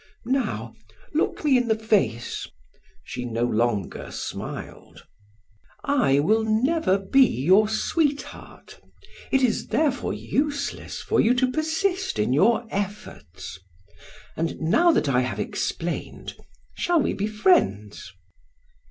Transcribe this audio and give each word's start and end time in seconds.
Now, 0.25 0.73
look 1.13 1.45
me 1.45 1.57
in 1.57 1.67
the 1.67 1.75
face" 1.77 2.47
she 3.03 3.23
no 3.23 3.43
longer 3.43 4.09
smiled. 4.09 5.05
"I 5.83 6.19
will 6.19 6.43
never 6.43 6.97
be 6.97 7.23
your 7.27 7.69
sweetheart; 7.69 8.81
it 9.31 9.43
is 9.43 9.67
therefore 9.67 10.13
useless 10.15 11.03
for 11.03 11.21
you 11.21 11.35
to 11.35 11.51
persist 11.51 12.17
in 12.17 12.33
your 12.33 12.65
efforts. 12.71 13.59
And 14.35 14.57
now 14.59 14.91
that 14.91 15.07
I 15.07 15.21
have 15.21 15.39
explained, 15.39 16.33
shall 16.73 16.99
we 16.99 17.13
be 17.13 17.27
friends?" 17.27 18.11